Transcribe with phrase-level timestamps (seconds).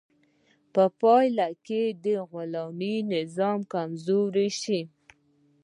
[0.73, 4.81] په پایله کې د غلامي نظام کمزوری شو.